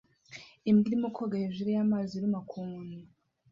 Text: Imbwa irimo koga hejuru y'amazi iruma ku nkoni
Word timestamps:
Imbwa 0.69 0.85
irimo 0.89 1.07
koga 1.15 1.35
hejuru 1.43 1.69
y'amazi 1.75 2.11
iruma 2.15 2.39
ku 2.49 2.55
nkoni 2.67 2.99